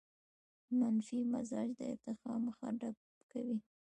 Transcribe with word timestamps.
منفي 0.79 1.19
مزاج 1.33 1.69
د 1.77 1.81
ارتقاء 1.91 2.37
مخه 2.47 2.67
ډب 2.79 2.95
کوي. 3.31 3.57